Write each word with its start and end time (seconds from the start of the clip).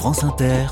France 0.00 0.24
Inter. 0.24 0.64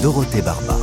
Dorothée 0.00 0.40
Barba. 0.40 0.78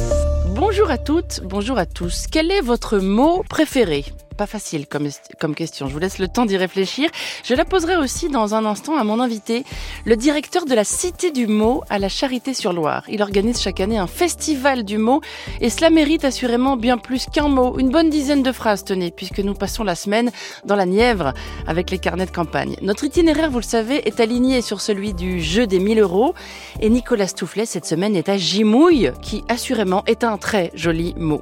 Bonjour 0.50 0.92
à 0.92 1.00
toutes, 1.00 1.42
bonjour 1.44 1.80
à 1.80 1.88
tous. 1.88 2.28
Quel 2.32 2.52
est 2.52 2.62
votre 2.62 3.00
mot 3.00 3.44
préféré? 3.50 4.06
Pas 4.36 4.46
facile 4.46 4.88
comme, 4.88 5.08
comme 5.40 5.56
question. 5.56 5.88
Je 5.88 5.94
vous 5.94 6.00
laisse 6.00 6.20
le 6.20 6.28
temps 6.28 6.46
d'y 6.46 6.58
réfléchir. 6.58 7.10
Je 7.44 7.54
la 7.54 7.66
poserai 7.66 7.96
aussi 7.96 8.30
dans 8.30 8.54
un 8.54 8.66
instant 8.66 8.98
à 8.98 9.04
mon 9.04 9.20
invité, 9.20 9.64
le 10.06 10.16
directeur 10.16 10.66
de 10.66 10.76
la 10.76 10.84
Cité 10.84 11.32
du 11.32 11.48
mot 11.48 11.82
à 11.90 12.00
la 12.00 12.10
Charité-sur-Loire. 12.10 13.04
Il 13.10 13.22
organise 13.22 13.62
chaque 13.62 13.80
année 13.80 13.98
un 13.98 14.08
festival 14.08 14.84
du 14.84 14.98
mot 14.98 15.22
et 15.62 15.70
cela 15.70 15.90
mérite 15.90 16.26
assurément 16.26 16.78
bien 16.78 16.98
plus 16.98 17.26
qu'un 17.26 17.48
mot, 17.48 17.80
une 17.80 17.90
bonne 17.90 18.10
dizaine 18.10 18.44
de 18.44 18.52
phrases, 18.52 18.84
tenez, 18.84 19.12
puisque 19.12 19.40
nous 19.40 19.54
passons 19.54 19.84
la 19.84 19.96
semaine 19.96 20.32
dans 20.66 20.76
la 20.76 20.86
Nièvre 20.86 21.34
avec 21.68 21.90
les 21.90 22.00
carnets 22.00 22.26
de 22.26 22.32
campagne. 22.32 22.76
Notre 22.82 23.06
itinéraire, 23.06 23.50
vous 23.50 23.60
le 23.60 23.64
savez, 23.64 24.08
est 24.08 24.20
aligné 24.20 24.62
sur 24.62 24.82
celui 24.82 25.14
du 25.14 25.42
jeu 25.42 25.66
des 25.66 25.80
1000 25.80 26.00
euros 26.00 26.34
et 26.82 26.90
Nicolas 26.90 27.28
Stoufflet 27.28 27.66
cette 27.66 27.86
semaine 27.86 28.16
est 28.16 28.30
à 28.30 28.38
Gimouille, 28.38 29.12
qui 29.22 29.44
assurément 29.48 30.04
est 30.08 30.24
un 30.24 30.38
très 30.38 30.72
joli 30.76 31.14
mot. 31.18 31.42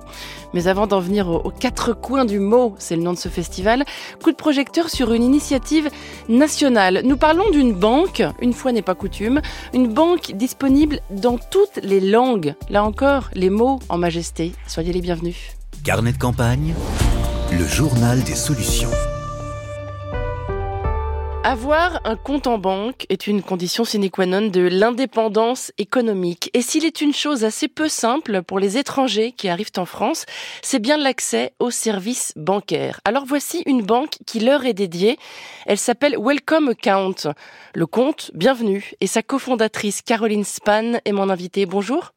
Mais 0.53 0.67
avant 0.67 0.85
d'en 0.85 0.99
venir 0.99 1.29
aux 1.29 1.49
quatre 1.49 1.93
coins 1.93 2.25
du 2.25 2.39
mot, 2.39 2.75
c'est 2.83 2.95
le 2.95 3.01
nom 3.01 3.13
de 3.13 3.17
ce 3.17 3.29
festival, 3.29 3.85
coup 4.21 4.31
de 4.31 4.35
projecteur 4.35 4.89
sur 4.89 5.13
une 5.13 5.23
initiative 5.23 5.89
nationale. 6.29 7.01
Nous 7.03 7.17
parlons 7.17 7.49
d'une 7.49 7.73
banque, 7.73 8.21
une 8.41 8.53
fois 8.53 8.71
n'est 8.71 8.81
pas 8.81 8.95
coutume, 8.95 9.41
une 9.73 9.87
banque 9.87 10.33
disponible 10.33 10.99
dans 11.09 11.37
toutes 11.37 11.79
les 11.81 12.01
langues. 12.01 12.53
Là 12.69 12.83
encore, 12.83 13.29
les 13.33 13.49
mots 13.49 13.79
en 13.89 13.97
majesté. 13.97 14.51
Soyez 14.67 14.93
les 14.93 15.01
bienvenus. 15.01 15.37
Carnet 15.83 16.13
de 16.13 16.17
campagne, 16.17 16.73
le 17.51 17.65
journal 17.65 18.21
des 18.23 18.35
solutions. 18.35 18.89
Avoir 21.45 21.99
un 22.05 22.15
compte 22.15 22.47
en 22.47 22.57
banque 22.57 23.05
est 23.09 23.27
une 23.27 23.43
condition 23.43 23.83
sine 23.83 24.09
qua 24.09 24.25
non 24.25 24.47
de 24.47 24.61
l'indépendance 24.61 25.73
économique. 25.77 26.49
Et 26.53 26.61
s'il 26.61 26.85
est 26.85 27.01
une 27.01 27.11
chose 27.11 27.43
assez 27.43 27.67
peu 27.67 27.89
simple 27.89 28.43
pour 28.43 28.59
les 28.59 28.77
étrangers 28.77 29.33
qui 29.33 29.49
arrivent 29.49 29.73
en 29.75 29.83
France, 29.83 30.25
c'est 30.61 30.79
bien 30.79 30.95
l'accès 30.95 31.51
aux 31.59 31.69
services 31.69 32.31
bancaires. 32.37 33.01
Alors 33.03 33.25
voici 33.25 33.61
une 33.65 33.81
banque 33.81 34.19
qui 34.25 34.39
leur 34.39 34.65
est 34.65 34.73
dédiée. 34.73 35.17
Elle 35.65 35.77
s'appelle 35.77 36.15
Welcome 36.17 36.69
Account. 36.69 37.33
Le 37.75 37.85
compte, 37.87 38.31
bienvenue. 38.33 38.93
Et 39.01 39.07
sa 39.07 39.21
cofondatrice 39.21 40.01
Caroline 40.01 40.45
Span 40.45 40.93
est 41.03 41.11
mon 41.11 41.29
invitée. 41.29 41.65
Bonjour. 41.65 42.13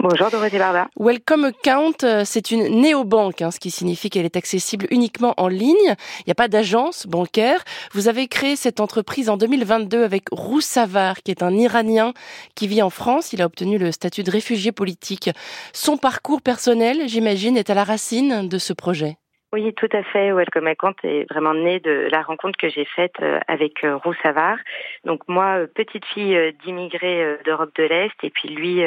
Bonjour 0.00 0.30
Dorothée 0.30 0.58
Barba. 0.58 0.86
Welcome 0.96 1.46
Account, 1.46 2.04
euh, 2.04 2.22
c'est 2.24 2.52
une 2.52 2.82
néobanque, 2.82 3.42
hein, 3.42 3.50
ce 3.50 3.58
qui 3.58 3.72
signifie 3.72 4.10
qu'elle 4.10 4.24
est 4.24 4.36
accessible 4.36 4.86
uniquement 4.92 5.34
en 5.38 5.48
ligne. 5.48 5.74
Il 6.20 6.24
n'y 6.28 6.30
a 6.30 6.36
pas 6.36 6.46
d'agence 6.46 7.08
bancaire. 7.08 7.64
Vous 7.94 8.06
avez 8.06 8.28
créé 8.28 8.54
cette 8.54 8.78
entreprise 8.78 9.28
en 9.28 9.36
2022 9.36 10.04
avec 10.04 10.26
Roussavar, 10.30 11.16
qui 11.24 11.32
est 11.32 11.42
un 11.42 11.52
Iranien 11.52 12.14
qui 12.54 12.68
vit 12.68 12.80
en 12.80 12.90
France. 12.90 13.32
Il 13.32 13.42
a 13.42 13.46
obtenu 13.46 13.76
le 13.76 13.90
statut 13.90 14.22
de 14.22 14.30
réfugié 14.30 14.70
politique. 14.70 15.30
Son 15.72 15.96
parcours 15.96 16.42
personnel, 16.42 17.08
j'imagine, 17.08 17.56
est 17.56 17.68
à 17.68 17.74
la 17.74 17.82
racine 17.82 18.48
de 18.48 18.58
ce 18.58 18.72
projet. 18.72 19.18
Oui, 19.50 19.72
tout 19.72 19.88
à 19.92 20.02
fait. 20.02 20.30
Welcome 20.30 20.66
Account 20.66 20.96
est 21.04 21.24
vraiment 21.32 21.54
né 21.54 21.80
de 21.80 22.06
la 22.12 22.20
rencontre 22.20 22.58
que 22.58 22.68
j'ai 22.68 22.84
faite 22.84 23.14
euh, 23.22 23.40
avec 23.48 23.82
euh, 23.82 23.96
Roux 23.96 24.12
Savard. 24.22 24.58
Donc 25.06 25.22
moi, 25.26 25.60
euh, 25.60 25.66
petite 25.66 26.04
fille 26.04 26.36
d'immigrés 26.62 27.38
d'Europe 27.46 27.70
de 27.76 27.84
l'Est 27.84 28.12
et 28.22 28.28
puis 28.28 28.50
lui, 28.50 28.84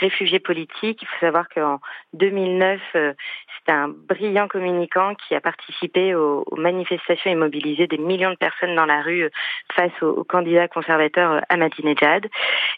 réfugié 0.00 0.40
politique. 0.40 1.00
Il 1.00 1.06
faut 1.06 1.26
savoir 1.26 1.48
qu'en 1.48 1.78
2009, 2.14 2.80
c'est 2.92 3.72
un 3.72 3.86
brillant 3.86 4.48
communicant 4.48 5.14
qui 5.14 5.36
a 5.36 5.40
participé 5.40 6.16
aux, 6.16 6.44
manifestations 6.56 7.30
et 7.30 7.36
mobilisé 7.36 7.86
des 7.86 7.98
millions 7.98 8.30
de 8.30 8.36
personnes 8.36 8.74
dans 8.74 8.86
la 8.86 9.02
rue 9.02 9.30
face 9.74 9.92
au, 10.02 10.24
candidat 10.24 10.66
conservateur 10.66 11.40
Ahmadinejad. 11.50 12.26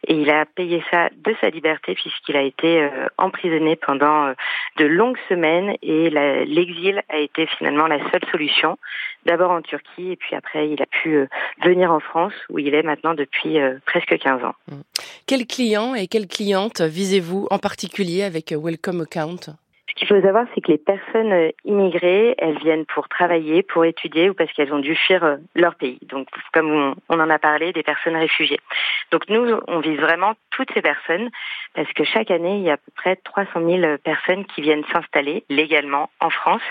Et 0.07 0.15
il 0.15 0.29
a 0.29 0.45
payé 0.45 0.85
ça 0.91 1.09
de 1.17 1.35
sa 1.41 1.49
liberté 1.49 1.95
puisqu'il 1.95 2.37
a 2.37 2.43
été 2.43 2.91
emprisonné 3.17 3.77
pendant 3.77 4.35
de 4.77 4.85
longues 4.85 5.19
semaines 5.29 5.77
et 5.81 6.11
l'exil 6.11 7.03
a 7.09 7.22
été 7.23 7.47
finalement 7.59 7.87
la 7.87 7.99
seule 8.11 8.25
solution. 8.31 8.79
D'abord 9.27 9.51
en 9.51 9.63
Turquie 9.63 10.13
et 10.13 10.17
puis 10.17 10.35
après 10.35 10.69
il 10.69 10.83
a 10.83 10.87
pu 10.87 11.15
euh, 11.15 11.27
venir 11.65 11.93
en 11.93 12.01
France 12.01 12.33
où 12.51 12.59
il 12.59 12.75
est 12.75 12.83
maintenant 12.83 13.15
depuis 13.15 13.61
euh, 13.61 13.79
presque 13.87 14.19
15 14.19 14.45
ans. 14.45 14.55
Mmh. 14.69 14.81
Quels 15.27 15.47
clients 15.47 15.95
et 15.95 16.07
quelles 16.07 16.29
clientes 16.29 16.81
visez-vous 16.81 17.47
en 17.51 17.59
particulier 17.59 18.23
avec 18.23 18.53
Welcome 18.53 19.03
Account? 19.03 19.55
Ce 19.93 19.99
qu'il 19.99 20.09
faut 20.09 20.23
savoir, 20.23 20.47
c'est 20.55 20.63
que 20.63 20.73
les 20.73 20.79
personnes 20.79 21.33
euh, 21.33 21.51
immigrées, 21.67 22.35
elles 22.39 22.59
viennent 22.59 22.87
pour 22.87 23.11
travailler, 23.11 23.63
pour 23.63 23.85
étudier 23.85 24.31
ou 24.31 24.35
parce 24.35 24.51
qu'elles 24.55 24.73
ont 24.73 24.79
dû 24.79 24.95
fuir 24.95 25.23
euh, 25.23 25.37
leur 25.55 25.75
pays. 25.75 25.99
Donc, 26.09 26.29
comme 26.55 26.95
on, 27.11 27.21
en 27.21 27.29
a 27.29 27.39
parlé, 27.39 27.75
des 27.75 27.83
personnes 27.83 28.17
réfugiées. 28.17 28.59
Donc, 29.11 29.29
nous, 29.29 29.61
on 29.69 29.81
vise 29.81 30.01
vraiment 30.01 30.33
toutes 30.51 30.73
ces 30.73 30.81
personnes 30.81 31.29
parce 31.75 31.93
que 31.93 32.05
chaque 32.05 32.31
année, 32.31 32.57
il 32.57 32.63
y 32.63 32.71
a 32.71 32.75
à 32.75 32.77
peu 32.79 32.91
près 32.95 33.17
300 33.17 33.51
000 33.55 33.99
personnes 33.99 34.47
qui 34.47 34.63
viennent 34.63 34.85
s'installer 34.95 35.45
légalement 35.51 36.09
en 36.21 36.31
France. 36.31 36.63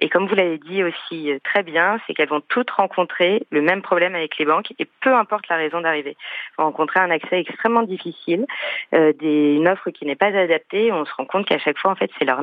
Et 0.00 0.08
comme 0.08 0.26
vous 0.26 0.34
l'avez 0.34 0.58
dit 0.58 0.82
aussi 0.82 1.30
euh, 1.30 1.38
très 1.44 1.62
bien, 1.62 2.00
c'est 2.06 2.14
qu'elles 2.14 2.28
vont 2.28 2.42
toutes 2.48 2.70
rencontrer 2.70 3.46
le 3.50 3.62
même 3.62 3.82
problème 3.82 4.16
avec 4.16 4.38
les 4.38 4.44
banques 4.44 4.72
et 4.80 4.88
peu 5.00 5.14
importe 5.14 5.48
la 5.48 5.56
raison 5.56 5.82
d'arriver. 5.82 6.16
Vont 6.58 6.64
rencontrer 6.64 6.98
un 6.98 7.12
accès 7.12 7.38
extrêmement 7.38 7.84
difficile, 7.84 8.44
des, 8.92 9.54
une 9.54 9.68
offre 9.68 9.90
qui 9.90 10.04
n'est 10.04 10.16
pas 10.16 10.26
adaptée. 10.26 10.90
On 10.90 11.04
se 11.04 11.14
rend 11.14 11.26
compte 11.26 11.46
qu'à 11.46 11.58
chaque 11.58 11.78
fois, 11.78 11.92
en 11.92 11.94
fait, 11.94 12.10
c'est 12.18 12.24
leur 12.24 12.42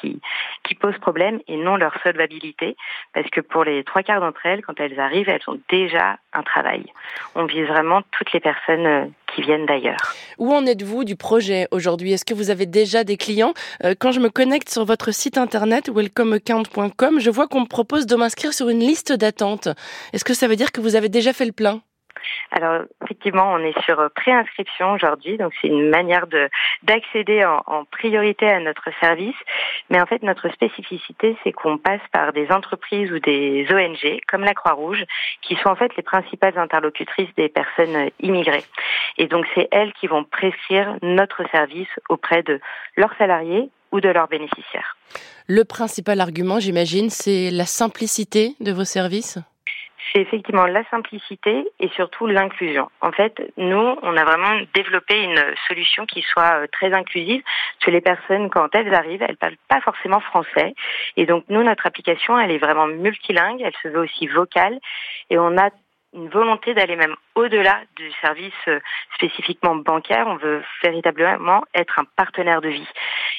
qui, 0.00 0.20
qui 0.64 0.74
pose 0.74 0.96
problème 0.98 1.40
et 1.48 1.56
non 1.56 1.76
leur 1.76 1.94
solvabilité, 2.02 2.76
parce 3.14 3.28
que 3.30 3.40
pour 3.40 3.64
les 3.64 3.84
trois 3.84 4.02
quarts 4.02 4.20
d'entre 4.20 4.44
elles, 4.46 4.62
quand 4.64 4.78
elles 4.80 4.98
arrivent, 4.98 5.28
elles 5.28 5.40
ont 5.46 5.58
déjà 5.70 6.18
un 6.32 6.42
travail. 6.42 6.84
On 7.34 7.44
vise 7.44 7.66
vraiment 7.66 8.02
toutes 8.12 8.32
les 8.32 8.40
personnes 8.40 8.86
euh, 8.86 9.04
qui 9.34 9.42
viennent 9.42 9.66
d'ailleurs. 9.66 10.14
Où 10.38 10.52
en 10.52 10.66
êtes-vous 10.66 11.04
du 11.04 11.16
projet 11.16 11.66
aujourd'hui? 11.70 12.12
Est-ce 12.12 12.24
que 12.24 12.34
vous 12.34 12.50
avez 12.50 12.66
déjà 12.66 13.04
des 13.04 13.16
clients? 13.16 13.54
Euh, 13.84 13.94
Quand 13.98 14.12
je 14.12 14.20
me 14.20 14.30
connecte 14.30 14.68
sur 14.68 14.84
votre 14.84 15.12
site 15.12 15.38
internet 15.38 15.88
welcomeaccount.com, 15.88 17.20
je 17.20 17.30
vois 17.30 17.48
qu'on 17.48 17.60
me 17.60 17.66
propose 17.66 18.06
de 18.06 18.16
m'inscrire 18.16 18.52
sur 18.52 18.68
une 18.68 18.80
liste 18.80 19.12
d'attente. 19.12 19.68
Est-ce 20.12 20.24
que 20.24 20.34
ça 20.34 20.48
veut 20.48 20.56
dire 20.56 20.72
que 20.72 20.80
vous 20.80 20.96
avez 20.96 21.08
déjà 21.08 21.32
fait 21.32 21.46
le 21.46 21.52
plein? 21.52 21.80
Alors 22.50 22.82
effectivement, 23.04 23.52
on 23.52 23.58
est 23.58 23.78
sur 23.82 24.10
préinscription 24.14 24.92
aujourd'hui, 24.92 25.36
donc 25.36 25.52
c'est 25.60 25.68
une 25.68 25.88
manière 25.88 26.26
de 26.26 26.48
d'accéder 26.82 27.44
en, 27.44 27.62
en, 27.66 27.84
priorité 27.84 28.48
à 28.48 28.60
notre 28.60 28.88
service. 29.00 29.36
Mais 29.90 30.00
en 30.00 30.06
fait, 30.06 30.22
notre 30.22 30.48
spécificité, 30.52 31.36
c'est 31.42 31.52
qu'on 31.52 31.78
passe 31.78 32.00
par 32.12 32.32
des 32.32 32.50
entreprises 32.50 33.10
ou 33.12 33.18
des 33.18 33.66
ONG 33.70 34.20
comme 34.28 34.42
la 34.42 34.54
Croix-Rouge, 34.54 35.04
qui 35.42 35.56
sont 35.56 35.68
en 35.68 35.76
fait 35.76 35.94
les 35.96 36.02
principales 36.02 36.58
interlocutrices 36.58 37.34
des 37.36 37.48
personnes 37.48 38.10
immigrées. 38.20 38.64
Et 39.16 39.26
donc 39.26 39.46
c'est 39.54 39.68
elles 39.70 39.92
qui 39.94 40.06
vont 40.06 40.24
prescrire 40.24 40.96
notre 41.02 41.48
service 41.50 41.88
auprès 42.08 42.42
de 42.42 42.60
leurs 42.96 43.14
salariés 43.16 43.70
ou 43.92 44.00
de 44.00 44.08
leurs 44.08 44.28
bénéficiaires. 44.28 44.96
Le 45.46 45.64
principal 45.64 46.20
argument, 46.20 46.60
j'imagine, 46.60 47.08
c'est 47.08 47.50
la 47.50 47.64
simplicité 47.64 48.54
de 48.60 48.72
vos 48.72 48.84
services? 48.84 49.38
Effectivement 50.20 50.66
la 50.66 50.84
simplicité 50.90 51.66
et 51.80 51.88
surtout 51.90 52.26
l'inclusion. 52.26 52.90
En 53.00 53.12
fait, 53.12 53.40
nous, 53.56 53.96
on 54.02 54.16
a 54.16 54.24
vraiment 54.24 54.60
développé 54.74 55.22
une 55.22 55.42
solution 55.66 56.06
qui 56.06 56.22
soit 56.22 56.62
euh, 56.62 56.66
très 56.70 56.92
inclusive, 56.92 57.42
que 57.80 57.90
les 57.90 58.00
personnes, 58.00 58.50
quand 58.50 58.68
elles 58.74 58.94
arrivent, 58.94 59.22
elles 59.22 59.36
parlent 59.36 59.56
pas 59.68 59.80
forcément 59.80 60.20
français. 60.20 60.74
Et 61.16 61.26
donc, 61.26 61.44
nous, 61.48 61.62
notre 61.62 61.86
application, 61.86 62.38
elle 62.38 62.50
est 62.50 62.58
vraiment 62.58 62.86
multilingue, 62.86 63.62
elle 63.62 63.76
se 63.82 63.88
veut 63.88 64.00
aussi 64.00 64.26
vocale, 64.26 64.78
et 65.30 65.38
on 65.38 65.56
a 65.58 65.70
une 66.14 66.28
volonté 66.28 66.74
d'aller 66.74 66.96
même 66.96 67.16
au-delà 67.38 67.78
du 67.94 68.10
service 68.20 68.52
euh, 68.66 68.80
spécifiquement 69.14 69.76
bancaire. 69.76 70.26
On 70.26 70.36
veut 70.36 70.60
véritablement 70.82 71.62
être 71.72 72.00
un 72.00 72.04
partenaire 72.16 72.60
de 72.60 72.68
vie 72.68 72.88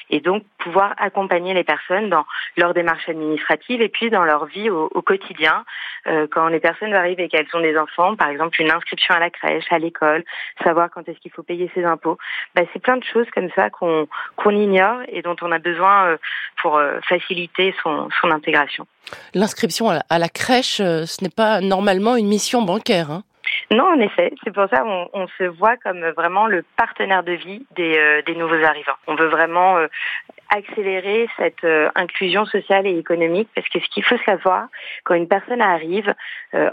et 0.09 0.21
donc 0.21 0.43
pouvoir 0.57 0.93
accompagner 0.97 1.53
les 1.53 1.65
personnes 1.65 2.09
dans 2.09 2.25
leur 2.55 2.73
démarche 2.73 3.07
administrative 3.09 3.81
et 3.81 3.89
puis 3.89 4.09
dans 4.09 4.23
leur 4.23 4.45
vie 4.45 4.69
au, 4.69 5.01
quotidien. 5.01 5.65
Euh, 6.07 6.27
quand 6.31 6.47
les 6.47 6.61
personnes 6.61 6.93
arrivent 6.93 7.19
et 7.19 7.27
qu'elles 7.27 7.47
ont 7.53 7.59
des 7.59 7.77
enfants, 7.77 8.15
par 8.15 8.29
exemple 8.29 8.61
une 8.61 8.71
inscription 8.71 9.13
à 9.13 9.19
la 9.19 9.29
crèche, 9.29 9.65
à 9.69 9.79
l'école, 9.79 10.23
savoir 10.63 10.89
quand 10.89 11.07
est-ce 11.09 11.19
qu'il 11.19 11.31
faut 11.31 11.43
payer 11.43 11.69
ses 11.75 11.83
impôts, 11.83 12.17
bah, 12.55 12.61
c'est 12.71 12.79
plein 12.79 12.97
de 12.97 13.03
choses 13.03 13.27
comme 13.35 13.49
ça 13.55 13.69
qu'on 13.69 14.07
ignore 14.49 15.01
et 15.09 15.21
dont 15.21 15.35
on 15.41 15.51
a 15.51 15.59
besoin 15.59 16.05
euh, 16.07 16.17
pour 16.61 16.81
faciliter 17.07 17.75
son, 17.83 18.07
son 18.21 18.31
intégration. 18.31 18.87
L'inscription 19.33 19.89
à 19.89 20.19
la 20.19 20.29
crèche, 20.29 20.77
ce 20.77 21.23
n'est 21.23 21.29
pas 21.29 21.61
normalement 21.61 22.15
une 22.15 22.27
mission 22.27 22.61
bancaire. 22.61 23.11
Hein 23.11 23.23
non, 23.71 23.85
en 23.85 23.99
effet. 23.99 24.33
C'est 24.43 24.53
pour 24.53 24.67
ça 24.69 24.83
on 24.85 25.27
se 25.37 25.43
voit 25.43 25.77
comme 25.77 26.05
vraiment 26.11 26.47
le 26.47 26.63
partenaire 26.77 27.23
de 27.23 27.33
vie 27.33 27.65
des, 27.75 27.97
euh, 27.97 28.33
nouveaux 28.35 28.63
arrivants. 28.63 28.97
On 29.07 29.15
veut 29.15 29.27
vraiment 29.27 29.77
euh, 29.77 29.87
accélérer 30.49 31.27
cette 31.37 31.63
euh, 31.63 31.89
inclusion 31.95 32.45
sociale 32.45 32.87
et 32.87 32.97
économique 32.97 33.49
parce 33.55 33.67
que 33.69 33.79
ce 33.79 33.89
qu'il 33.89 34.03
faut 34.03 34.17
savoir, 34.25 34.67
quand 35.03 35.15
une 35.15 35.27
personne 35.27 35.61
arrive 35.61 36.13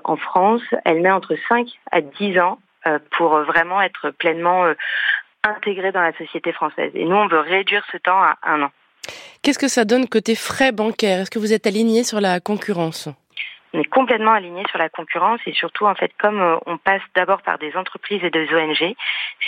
en 0.04 0.16
France, 0.16 0.62
elle 0.84 1.00
met 1.00 1.10
entre 1.10 1.36
5 1.48 1.66
à 1.92 2.00
10 2.00 2.38
ans 2.38 2.58
pour 3.10 3.38
vraiment 3.40 3.82
être 3.82 4.10
pleinement 4.10 4.72
intégrée 5.42 5.92
dans 5.92 6.00
la 6.00 6.12
société 6.16 6.52
française. 6.52 6.92
Et 6.94 7.04
nous, 7.04 7.16
on 7.16 7.26
veut 7.26 7.40
réduire 7.40 7.84
ce 7.92 7.98
temps 7.98 8.22
à 8.22 8.36
un 8.42 8.62
an. 8.62 8.70
Qu'est-ce 9.42 9.58
que 9.58 9.68
ça 9.68 9.84
donne 9.84 10.08
côté 10.08 10.34
frais 10.34 10.72
bancaires? 10.72 11.20
Est-ce 11.20 11.30
que 11.30 11.38
vous 11.38 11.52
êtes 11.52 11.66
aligné 11.66 12.04
sur 12.04 12.20
la 12.20 12.40
concurrence? 12.40 13.08
On 13.76 13.80
est 13.80 13.84
complètement 13.84 14.32
aligné 14.32 14.62
sur 14.70 14.78
la 14.78 14.88
concurrence 14.88 15.40
et 15.46 15.52
surtout 15.52 15.84
en 15.84 15.94
fait 15.94 16.10
comme 16.18 16.40
euh, 16.40 16.56
on 16.66 16.78
passe 16.78 17.02
d'abord 17.14 17.42
par 17.42 17.58
des 17.58 17.76
entreprises 17.76 18.22
et 18.24 18.30
des 18.30 18.48
ONG, 18.54 18.94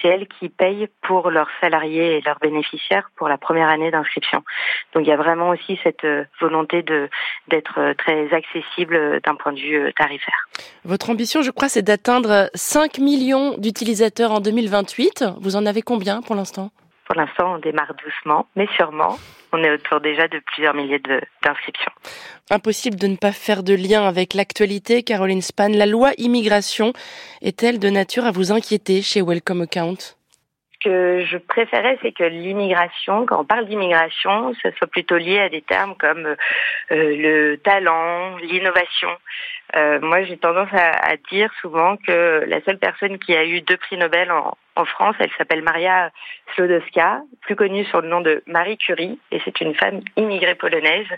c'est 0.01 0.09
elles 0.09 0.29
qui 0.39 0.51
payent 0.51 0.89
pour 1.03 1.31
leurs 1.31 1.49
salariés 1.61 2.19
et 2.19 2.21
leurs 2.21 2.39
bénéficiaires 2.39 3.11
pour 3.17 3.29
la 3.29 3.39
première 3.39 3.69
année 3.69 3.91
d'inscription. 3.91 4.45
Donc 4.93 5.05
il 5.05 5.09
y 5.09 5.13
a 5.13 5.17
vraiment 5.17 5.51
aussi 5.51 5.79
cette 5.83 6.05
euh, 6.05 6.25
volonté 6.41 6.83
d'être 6.83 7.79
euh, 7.79 7.95
très 7.95 8.33
accessible 8.35 9.21
d'un 9.23 9.35
point 9.35 9.53
de 9.53 9.61
vue 9.61 9.93
tarifaire. 9.95 10.49
Votre 10.85 11.11
ambition, 11.11 11.43
je 11.43 11.51
crois, 11.51 11.69
c'est 11.69 11.83
d'atteindre 11.83 12.51
5 12.55 12.99
millions 12.99 13.57
d'utilisateurs 13.57 14.33
en 14.33 14.41
2028. 14.41 15.25
Vous 15.41 15.57
en 15.57 15.65
avez 15.65 15.83
combien 15.83 16.21
pour 16.21 16.35
l'instant? 16.35 16.71
Pour 17.09 17.17
l'instant, 17.17 17.55
on 17.55 17.59
démarre 17.59 17.95
doucement, 17.95 18.47
mais 18.55 18.69
sûrement 18.77 19.17
on 19.53 19.65
est 19.65 19.71
autour 19.71 20.01
déjà 20.01 20.29
de 20.29 20.41
plusieurs 20.41 20.75
milliers 20.75 21.01
d'inscriptions. 21.43 21.93
Impossible 22.51 22.97
de 22.97 23.07
ne 23.07 23.17
pas 23.17 23.33
faire 23.33 23.63
de 23.63 23.75
lien 23.75 24.07
avec 24.07 24.35
l'actualité, 24.35 25.03
Caroline 25.03 25.43
Span. 25.43 25.69
La 25.69 25.87
loi 25.87 26.11
immigration 26.19 26.93
est-elle 27.41 27.79
de 27.79 27.89
nature 27.89 28.27
à 28.27 28.31
vous 28.31 28.53
inquiéter 28.53 29.03
chez 29.03 29.23
Welcome 29.23 29.63
Account? 29.63 29.97
Ce 30.75 30.89
que 30.89 31.25
je 31.25 31.39
préférais, 31.39 31.99
c'est 32.03 32.13
que 32.13 32.25
l'immigration, 32.25 33.27
quand 33.27 33.41
on 33.41 33.45
parle 33.45 33.67
d'immigration, 33.67 34.55
ce 34.63 34.71
soit 34.73 34.87
plutôt 34.87 35.17
lié 35.17 35.41
à 35.41 35.49
des 35.49 35.63
termes 35.63 35.97
comme 35.97 36.27
euh, 36.27 36.37
le 36.91 37.57
talent, 37.57 38.37
l'innovation. 38.37 39.09
Euh, 39.77 39.99
moi, 40.01 40.23
j'ai 40.23 40.37
tendance 40.37 40.69
à, 40.73 41.17
dire 41.31 41.51
souvent 41.61 41.97
que 41.97 42.45
la 42.47 42.61
seule 42.63 42.79
personne 42.79 43.19
qui 43.19 43.35
a 43.35 43.45
eu 43.45 43.61
deux 43.63 43.77
prix 43.77 43.97
Nobel 43.97 44.31
en, 44.31 44.57
en 44.79 44.85
France, 44.85 45.17
elle 45.19 45.31
s'appelle 45.37 45.63
Maria 45.63 46.11
Slodowska, 46.55 47.23
plus 47.41 47.57
connue 47.57 47.85
sur 47.87 48.01
le 48.01 48.09
nom 48.09 48.21
de 48.21 48.43
Marie 48.47 48.79
Curie, 48.79 49.19
et 49.33 49.41
c'est 49.45 49.61
une 49.61 49.75
femme 49.75 50.01
immigrée 50.17 50.55
polonaise. 50.55 51.09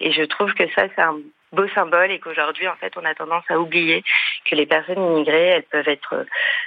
Et 0.00 0.12
je 0.12 0.22
trouve 0.22 0.52
que 0.54 0.68
ça, 0.74 0.86
c'est 0.94 1.02
un 1.02 1.16
beau 1.54 1.68
symbole 1.68 2.10
et 2.10 2.18
qu'aujourd'hui, 2.18 2.68
en 2.68 2.76
fait, 2.76 2.92
on 2.96 3.04
a 3.04 3.14
tendance 3.14 3.44
à 3.48 3.58
oublier 3.58 4.04
que 4.44 4.54
les 4.54 4.66
personnes 4.66 5.02
immigrées, 5.02 5.46
elles 5.46 5.62
peuvent 5.64 5.88
être, 5.88 6.26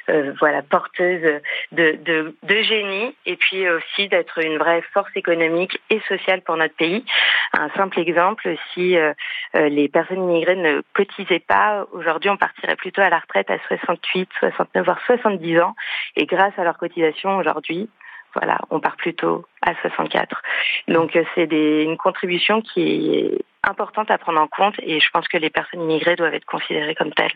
euh, 0.09 0.33
voilà, 0.39 0.61
porteuses 0.63 1.41
de, 1.71 1.97
de, 2.03 2.35
de, 2.43 2.61
génie 2.63 3.15
et 3.25 3.35
puis 3.35 3.69
aussi 3.69 4.07
d'être 4.07 4.43
une 4.43 4.57
vraie 4.57 4.81
force 4.93 5.11
économique 5.15 5.79
et 5.89 6.01
sociale 6.07 6.41
pour 6.41 6.57
notre 6.57 6.75
pays. 6.75 7.05
Un 7.53 7.69
simple 7.71 7.99
exemple, 7.99 8.55
si 8.73 8.97
euh, 8.97 9.13
euh, 9.55 9.69
les 9.69 9.89
personnes 9.89 10.23
immigrées 10.23 10.55
ne 10.55 10.81
cotisaient 10.93 11.39
pas, 11.39 11.85
aujourd'hui, 11.91 12.29
on 12.29 12.37
partirait 12.37 12.75
plutôt 12.75 13.01
à 13.01 13.09
la 13.09 13.19
retraite 13.19 13.49
à 13.51 13.57
68, 13.67 14.29
69, 14.39 14.85
voire 14.85 15.01
70 15.05 15.59
ans. 15.59 15.75
Et 16.15 16.25
grâce 16.25 16.57
à 16.57 16.63
leur 16.63 16.77
cotisation, 16.77 17.37
aujourd'hui, 17.37 17.89
voilà, 18.37 18.59
on 18.69 18.79
part 18.79 18.95
plutôt 18.97 19.45
à 19.61 19.73
64. 19.81 20.41
Donc 20.87 21.17
c'est 21.35 21.51
une 21.51 21.97
contribution 21.97 22.61
qui 22.61 22.81
est 23.15 23.41
importante 23.63 24.11
à 24.11 24.17
prendre 24.17 24.39
en 24.39 24.47
compte 24.47 24.75
et 24.79 24.99
je 24.99 25.09
pense 25.11 25.27
que 25.27 25.37
les 25.37 25.49
personnes 25.49 25.81
immigrées 25.81 26.15
doivent 26.15 26.33
être 26.33 26.45
considérées 26.45 26.95
comme 26.95 27.13
telles. 27.13 27.33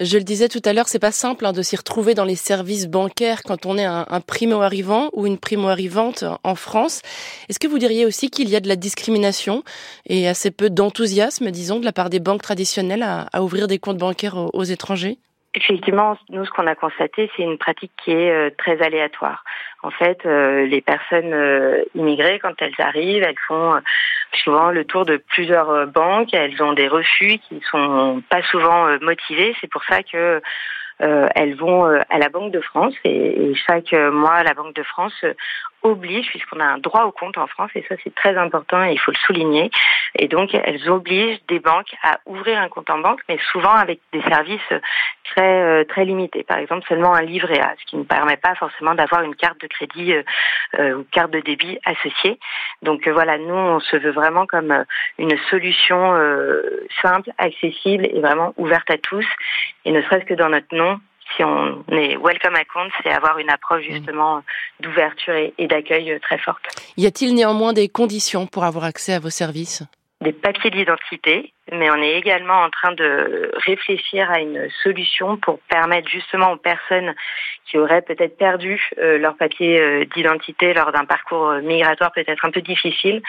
Je 0.00 0.16
le 0.16 0.22
disais 0.22 0.48
tout 0.48 0.62
à 0.64 0.72
l'heure, 0.72 0.86
c'est 0.86 1.00
pas 1.00 1.10
simple 1.10 1.44
hein, 1.44 1.52
de 1.52 1.60
s'y 1.60 1.74
retrouver 1.74 2.14
dans 2.14 2.24
les 2.24 2.36
services 2.36 2.86
bancaires 2.86 3.42
quand 3.42 3.66
on 3.66 3.76
est 3.76 3.84
un 3.84 4.20
primo-arrivant 4.24 5.10
ou 5.12 5.26
une 5.26 5.38
primo-arrivante 5.38 6.24
en 6.44 6.54
France. 6.54 7.02
Est-ce 7.48 7.58
que 7.58 7.66
vous 7.66 7.80
diriez 7.80 8.06
aussi 8.06 8.30
qu'il 8.30 8.48
y 8.48 8.54
a 8.54 8.60
de 8.60 8.68
la 8.68 8.76
discrimination 8.76 9.64
et 10.06 10.28
assez 10.28 10.52
peu 10.52 10.70
d'enthousiasme, 10.70 11.50
disons, 11.50 11.80
de 11.80 11.84
la 11.84 11.92
part 11.92 12.10
des 12.10 12.20
banques 12.20 12.42
traditionnelles 12.42 13.02
à, 13.02 13.42
ouvrir 13.42 13.66
des 13.66 13.80
comptes 13.80 13.98
bancaires 13.98 14.36
aux 14.54 14.62
étrangers? 14.62 15.18
Effectivement, 15.58 16.16
nous, 16.28 16.44
ce 16.44 16.50
qu'on 16.50 16.68
a 16.68 16.76
constaté, 16.76 17.28
c'est 17.36 17.42
une 17.42 17.58
pratique 17.58 17.90
qui 18.04 18.12
est 18.12 18.30
euh, 18.30 18.50
très 18.56 18.80
aléatoire. 18.80 19.42
En 19.82 19.90
fait, 19.90 20.24
euh, 20.24 20.66
les 20.66 20.80
personnes 20.80 21.32
euh, 21.32 21.82
immigrées, 21.96 22.38
quand 22.38 22.54
elles 22.60 22.78
arrivent, 22.78 23.24
elles 23.24 23.42
font 23.48 23.80
souvent 24.44 24.70
le 24.70 24.84
tour 24.84 25.04
de 25.04 25.16
plusieurs 25.16 25.88
banques. 25.88 26.32
Elles 26.32 26.62
ont 26.62 26.74
des 26.74 26.86
refus 26.86 27.38
qui 27.48 27.60
sont 27.72 28.22
pas 28.30 28.42
souvent 28.42 28.86
motivés. 29.00 29.56
C'est 29.60 29.70
pour 29.70 29.82
ça 29.84 30.02
que 30.04 30.40
elles 31.00 31.54
vont 31.54 31.84
à 31.84 32.18
la 32.18 32.28
Banque 32.28 32.52
de 32.52 32.60
France 32.60 32.94
et 33.04 33.52
chaque 33.54 33.92
mois, 33.92 34.42
la 34.42 34.54
Banque 34.54 34.74
de 34.74 34.82
France 34.82 35.24
oblige, 35.82 36.28
puisqu'on 36.28 36.60
a 36.60 36.64
un 36.64 36.78
droit 36.78 37.04
au 37.04 37.12
compte 37.12 37.38
en 37.38 37.46
France, 37.46 37.70
et 37.74 37.84
ça 37.88 37.94
c'est 38.02 38.14
très 38.14 38.36
important 38.36 38.84
et 38.84 38.92
il 38.92 39.00
faut 39.00 39.12
le 39.12 39.18
souligner. 39.26 39.70
Et 40.16 40.28
donc 40.28 40.54
elles 40.54 40.88
obligent 40.88 41.40
des 41.48 41.60
banques 41.60 41.94
à 42.02 42.18
ouvrir 42.26 42.60
un 42.60 42.68
compte 42.68 42.90
en 42.90 42.98
banque, 42.98 43.20
mais 43.28 43.38
souvent 43.52 43.74
avec 43.74 44.00
des 44.12 44.22
services 44.22 44.72
très 45.24 45.62
euh, 45.62 45.84
très 45.84 46.04
limités. 46.04 46.42
Par 46.42 46.58
exemple, 46.58 46.86
seulement 46.88 47.14
un 47.14 47.22
livret 47.22 47.60
A, 47.60 47.74
ce 47.78 47.84
qui 47.86 47.96
ne 47.96 48.04
permet 48.04 48.36
pas 48.36 48.54
forcément 48.54 48.94
d'avoir 48.94 49.22
une 49.22 49.34
carte 49.34 49.60
de 49.60 49.66
crédit 49.66 50.12
euh, 50.12 50.22
euh, 50.78 50.94
ou 50.96 51.06
carte 51.10 51.30
de 51.30 51.40
débit 51.40 51.78
associée. 51.84 52.38
Donc 52.82 53.06
voilà, 53.08 53.38
nous 53.38 53.54
on 53.54 53.80
se 53.80 53.96
veut 53.96 54.12
vraiment 54.12 54.46
comme 54.46 54.84
une 55.18 55.36
solution 55.50 56.14
simple, 57.02 57.30
accessible 57.38 58.06
et 58.06 58.20
vraiment 58.20 58.54
ouverte 58.56 58.90
à 58.90 58.98
tous. 58.98 59.26
Et 59.84 59.92
ne 59.92 60.02
serait-ce 60.02 60.24
que 60.24 60.34
dans 60.34 60.48
notre 60.48 60.74
nom, 60.74 61.00
si 61.38 61.44
on 61.44 61.84
est 61.90 62.16
welcome 62.16 62.56
à 62.56 62.64
compte, 62.64 62.90
c'est 63.02 63.10
avoir 63.10 63.38
une 63.38 63.50
approche 63.50 63.84
justement 63.84 64.42
d'ouverture 64.80 65.34
et, 65.34 65.66
d'accueil 65.66 66.18
très 66.20 66.38
forte. 66.38 66.64
Y 66.96 67.06
a-t-il 67.06 67.34
néanmoins 67.34 67.72
des 67.72 67.88
conditions 67.88 68.46
pour 68.46 68.64
avoir 68.64 68.84
accès 68.84 69.14
à 69.14 69.20
vos 69.20 69.30
services? 69.30 69.84
Des 70.20 70.32
papiers 70.32 70.70
d'identité, 70.70 71.52
mais 71.70 71.88
on 71.92 72.02
est 72.02 72.18
également 72.18 72.62
en 72.62 72.70
train 72.70 72.90
de 72.90 73.52
réfléchir 73.64 74.28
à 74.28 74.40
une 74.40 74.68
solution 74.82 75.36
pour 75.36 75.60
permettre 75.70 76.08
justement 76.08 76.50
aux 76.50 76.56
personnes 76.56 77.14
qui 77.70 77.78
auraient 77.78 78.02
peut-être 78.02 78.36
perdu 78.36 78.82
euh, 78.98 79.18
leur 79.18 79.36
papier 79.36 79.80
euh, 79.80 80.04
d'identité 80.16 80.74
lors 80.74 80.90
d'un 80.90 81.04
parcours 81.04 81.52
migratoire 81.62 82.10
peut-être 82.10 82.44
un 82.44 82.50
peu 82.50 82.62
difficile, 82.62 83.22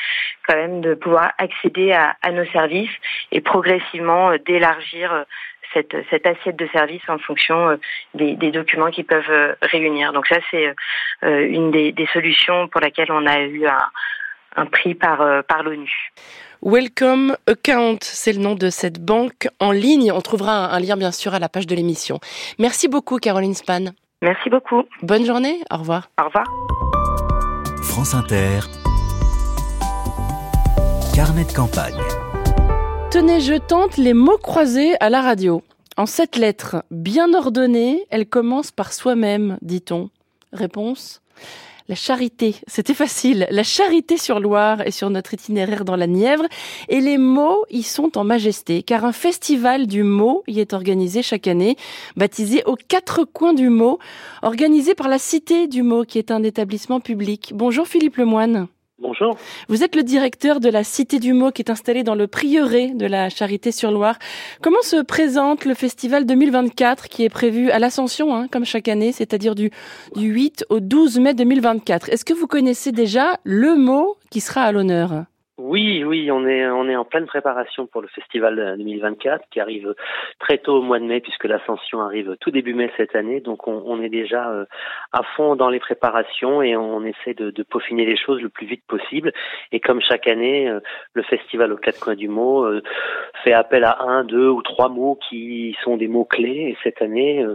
quand 0.47 0.56
même 0.56 0.81
de 0.81 0.95
pouvoir 0.95 1.31
accéder 1.38 1.91
à, 1.91 2.15
à 2.23 2.31
nos 2.31 2.45
services 2.45 2.89
et 3.31 3.41
progressivement 3.41 4.31
euh, 4.31 4.38
d'élargir 4.39 5.25
cette, 5.74 5.95
cette 6.10 6.25
assiette 6.25 6.56
de 6.56 6.68
services 6.74 7.07
en 7.07 7.18
fonction 7.18 7.69
euh, 7.69 7.77
des, 8.13 8.36
des 8.36 8.51
documents 8.51 8.89
qu'ils 8.89 9.06
peuvent 9.06 9.30
euh, 9.30 9.56
réunir. 9.62 10.13
Donc 10.13 10.27
ça, 10.27 10.38
c'est 10.51 10.68
euh, 11.24 11.48
une 11.48 11.71
des, 11.71 11.92
des, 11.92 12.07
solutions 12.13 12.68
pour 12.68 12.81
laquelle 12.81 13.12
on 13.12 13.25
a 13.25 13.39
eu 13.42 13.68
un, 13.68 13.81
un 14.56 14.66
prix 14.66 14.95
par, 14.95 15.44
par 15.45 15.63
l'ONU. 15.63 15.92
Welcome 16.62 17.38
Account, 17.48 18.00
c'est 18.01 18.33
le 18.33 18.39
nom 18.39 18.56
de 18.56 18.69
cette 18.69 19.00
banque 19.00 19.48
en 19.60 19.71
ligne. 19.71 20.12
On 20.12 20.21
trouvera 20.21 20.74
un 20.74 20.80
lien 20.80 20.98
bien 20.98 21.12
sûr 21.12 21.33
à 21.33 21.39
la 21.39 21.48
page 21.48 21.68
de 21.68 21.75
l'émission. 21.75 22.19
Merci 22.57 22.88
beaucoup 22.88 23.18
Caroline 23.18 23.54
Span. 23.54 23.92
Merci 24.21 24.50
beaucoup. 24.50 24.83
Bonne 25.01 25.25
journée, 25.25 25.60
au 25.71 25.77
revoir. 25.77 26.10
Au 26.19 26.25
revoir. 26.25 26.45
France 27.83 28.13
Inter. 28.13 28.60
Carnet 31.16 31.45
de 31.45 31.54
campagne. 31.54 32.19
Tenez, 33.11 33.42
je 33.42 33.56
tente 33.56 33.97
les 33.97 34.13
mots 34.13 34.37
croisés 34.37 34.94
à 34.99 35.09
la 35.09 35.21
radio. 35.21 35.63
En 35.97 36.06
sept 36.06 36.35
lettres, 36.35 36.83
bien 36.92 37.33
ordonnées, 37.33 38.06
elle 38.11 38.28
commence 38.28 38.69
par 38.69 38.94
soi-même, 38.94 39.57
dit-on. 39.63 40.11
Réponse 40.54 41.21
la 41.87 41.95
charité, 41.95 42.56
c'était 42.68 42.94
facile. 42.94 43.47
La 43.49 43.63
charité 43.63 44.18
sur 44.18 44.39
Loire 44.39 44.85
et 44.85 44.92
sur 44.92 45.09
notre 45.09 45.33
itinéraire 45.33 45.85
dans 45.85 45.95
la 45.95 46.06
Nièvre. 46.06 46.45
Et 46.87 47.01
les 47.01 47.18
mots 47.18 47.66
y 47.71 47.81
sont 47.81 48.16
en 48.16 48.23
majesté, 48.23 48.83
car 48.83 49.06
un 49.06 49.11
festival 49.11 49.87
du 49.87 50.04
mot 50.04 50.44
y 50.45 50.59
est 50.59 50.73
organisé 50.73 51.23
chaque 51.23 51.47
année, 51.47 51.78
baptisé 52.16 52.61
aux 52.68 52.75
quatre 52.75 53.23
coins 53.23 53.56
du 53.56 53.69
mot, 53.69 53.97
organisé 54.44 54.94
par 54.94 55.07
la 55.07 55.18
Cité 55.18 55.66
du 55.66 55.81
mot, 55.81 56.04
qui 56.04 56.19
est 56.19 56.30
un 56.30 56.44
établissement 56.44 56.99
public. 56.99 57.54
Bonjour 57.56 57.87
Philippe 57.87 58.18
Lemoine. 58.18 58.68
Bonjour. 59.01 59.37
Vous 59.69 59.81
êtes 59.83 59.95
le 59.95 60.03
directeur 60.03 60.59
de 60.59 60.68
la 60.68 60.83
Cité 60.83 61.19
du 61.19 61.31
Mot 61.31 61.51
qui 61.51 61.61
est 61.61 61.71
installée 61.71 62.03
dans 62.03 62.15
le 62.15 62.27
prieuré 62.27 62.89
de 62.89 63.06
la 63.06 63.29
Charité-sur-Loire. 63.29 64.19
Comment 64.61 64.81
se 64.81 65.01
présente 65.01 65.63
le 65.63 65.73
festival 65.73 66.25
2024 66.25 67.07
qui 67.07 67.23
est 67.23 67.29
prévu 67.29 67.71
à 67.71 67.79
l'Ascension, 67.79 68.35
hein, 68.35 68.49
comme 68.51 68.65
chaque 68.65 68.89
année, 68.89 69.13
c'est-à-dire 69.13 69.56
du, 69.56 69.71
du 70.18 70.27
8 70.27 70.65
au 70.69 70.81
12 70.81 71.19
mai 71.19 71.33
2024 71.33 72.09
Est-ce 72.09 72.25
que 72.25 72.33
vous 72.33 72.47
connaissez 72.47 72.91
déjà 72.91 73.39
le 73.45 73.77
mot 73.77 74.18
qui 74.31 74.41
sera 74.41 74.63
à 74.63 74.73
l'honneur? 74.73 75.23
Oui, 75.69 76.04
oui, 76.04 76.31
on 76.31 76.47
est 76.47 76.95
en 76.95 77.06
pleine 77.06 77.28
préparation 77.28 77.85
pour 77.85 78.02
le 78.02 78.07
festival 78.07 78.76
2024 78.80 79.49
qui 79.52 79.59
arrive 79.59 79.94
très 80.40 80.57
tôt 80.57 80.78
au 80.78 80.81
mois 80.81 80.97
de 80.97 81.06
mai 81.06 81.19
puisque 81.19 81.44
l'ascension 81.44 82.02
arrive 82.02 82.35
tout 82.42 82.49
début 82.49 82.73
mai 82.73 82.92
cette 82.97 83.16
année. 83.16 83.40
Donc 83.40 83.68
on, 83.68 84.02
est 84.02 84.09
déjà 84.09 84.49
euh, 84.49 84.66
à 85.11 85.21
fond 85.35 85.56
dans 85.56 85.69
les 85.69 85.80
préparations 85.80 86.64
et 86.64 86.76
on 86.76 87.04
essaie 87.04 87.35
de, 87.35 87.52
peaufiner 87.61 88.04
les 88.04 88.18
choses 88.18 88.42
le 88.42 88.49
plus 88.49 88.66
vite 88.66 88.83
possible. 88.88 89.31
Et 89.71 89.80
comme 89.80 90.02
chaque 90.02 90.26
année, 90.26 90.68
euh, 90.68 90.80
le 91.14 91.21
festival 91.21 91.71
aux 91.71 91.78
quatre 91.78 91.99
coins 91.99 92.16
du 92.16 92.30
mot 92.30 92.64
euh, 92.64 92.81
fait 93.44 93.54
appel 93.54 93.83
à 93.83 94.02
un, 94.02 94.23
deux 94.23 94.49
ou 94.49 94.64
trois 94.64 94.90
mots 94.90 95.19
qui 95.30 95.78
sont 95.83 95.97
des 95.97 96.07
mots 96.07 96.26
clés. 96.26 96.69
Et 96.71 96.78
cette 96.83 97.04
année, 97.04 97.45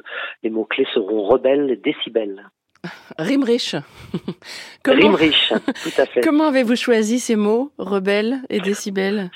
les 0.44 0.50
mots 0.50 0.66
clés 0.66 0.86
seront 0.94 1.24
rebelles, 1.24 1.80
décibels. 1.82 2.44
Rimrich. 3.18 3.76
Rimrich, 4.84 5.52
tout 5.82 6.00
à 6.00 6.06
fait. 6.06 6.20
Comment 6.20 6.48
avez-vous 6.48 6.76
choisi 6.76 7.18
ces 7.18 7.36
mots, 7.36 7.72
rebelle 7.78 8.40
et 8.50 8.60
décibel? 8.60 9.30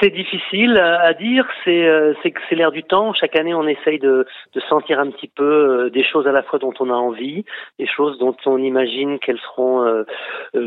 C'est 0.00 0.10
difficile 0.10 0.76
à 0.78 1.14
dire, 1.14 1.46
c'est 1.64 1.86
euh, 1.86 2.14
c'est 2.22 2.54
l'air 2.54 2.72
du 2.72 2.82
temps. 2.82 3.12
Chaque 3.14 3.36
année, 3.36 3.54
on 3.54 3.66
essaye 3.66 3.98
de, 3.98 4.26
de 4.52 4.60
sentir 4.68 4.98
un 5.00 5.10
petit 5.10 5.28
peu 5.28 5.44
euh, 5.44 5.90
des 5.90 6.04
choses 6.04 6.26
à 6.26 6.32
la 6.32 6.42
fois 6.42 6.58
dont 6.58 6.74
on 6.80 6.90
a 6.90 6.94
envie, 6.94 7.44
des 7.78 7.86
choses 7.86 8.18
dont 8.18 8.36
on 8.46 8.58
imagine 8.58 9.18
qu'elles 9.18 9.38
seront 9.38 9.82
euh, 9.82 10.04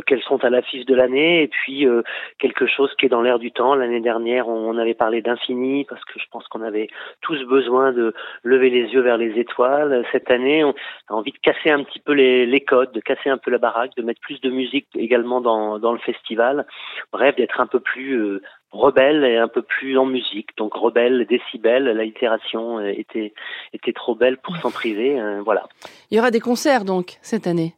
qu'elles 0.05 0.21
seront 0.21 0.37
à 0.37 0.49
l'affiche 0.49 0.85
de 0.85 0.95
l'année, 0.95 1.43
et 1.43 1.47
puis 1.47 1.85
quelque 2.39 2.65
chose 2.65 2.93
qui 2.97 3.05
est 3.05 3.09
dans 3.09 3.21
l'air 3.21 3.39
du 3.39 3.51
temps. 3.51 3.75
L'année 3.75 4.01
dernière, 4.01 4.47
on 4.47 4.77
avait 4.77 4.93
parlé 4.93 5.21
d'infini 5.21 5.85
parce 5.85 6.03
que 6.05 6.19
je 6.19 6.25
pense 6.31 6.47
qu'on 6.47 6.61
avait 6.61 6.87
tous 7.21 7.41
besoin 7.45 7.91
de 7.91 8.13
lever 8.43 8.69
les 8.69 8.93
yeux 8.93 9.01
vers 9.01 9.17
les 9.17 9.39
étoiles. 9.39 10.05
Cette 10.11 10.31
année, 10.31 10.63
on 10.63 10.73
a 11.09 11.13
envie 11.13 11.31
de 11.31 11.37
casser 11.37 11.69
un 11.69 11.83
petit 11.83 11.99
peu 11.99 12.13
les, 12.13 12.45
les 12.45 12.61
codes, 12.61 12.91
de 12.91 13.01
casser 13.01 13.29
un 13.29 13.37
peu 13.37 13.51
la 13.51 13.57
baraque, 13.57 13.95
de 13.97 14.03
mettre 14.03 14.21
plus 14.21 14.41
de 14.41 14.49
musique 14.49 14.87
également 14.95 15.41
dans 15.41 15.79
dans 15.79 15.93
le 15.93 15.99
festival. 15.99 16.65
Bref, 17.11 17.35
d'être 17.35 17.59
un 17.59 17.67
peu 17.67 17.79
plus 17.79 18.41
rebelle 18.77 19.23
et 19.25 19.37
un 19.37 19.47
peu 19.47 19.61
plus 19.61 19.97
en 19.97 20.05
musique. 20.05 20.55
Donc 20.57 20.73
rebelle, 20.73 21.25
décibel, 21.25 21.85
la 21.85 22.03
itération 22.03 22.79
était 22.79 23.33
était 23.73 23.93
trop 23.93 24.15
belle 24.15 24.37
pour 24.37 24.55
s'en 24.57 24.71
priver. 24.71 25.19
Euh, 25.19 25.41
voilà. 25.43 25.63
Il 26.11 26.17
y 26.17 26.19
aura 26.19 26.31
des 26.31 26.39
concerts 26.39 26.85
donc 26.85 27.17
cette 27.21 27.47
année. 27.47 27.73